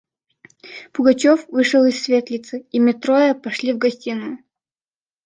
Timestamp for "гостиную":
3.77-4.39